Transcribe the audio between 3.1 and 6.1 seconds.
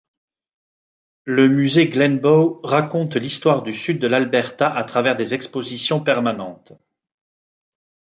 l'histoire du sud de l'Alberta à travers des expositions